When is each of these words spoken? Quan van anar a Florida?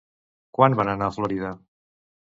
Quan 0.59 0.77
van 0.81 0.89
anar 0.95 1.11
a 1.13 1.17
Florida? 1.19 1.55